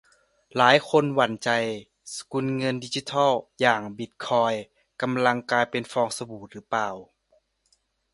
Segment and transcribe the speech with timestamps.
[0.57, 1.49] หลายคนหวั่นใจ
[2.15, 4.63] สกุลเงินดิจิทัลอย่างบิตคอยน์
[5.01, 6.89] กำลังจะกลายเป็นฟองสบู่หรือเปล่า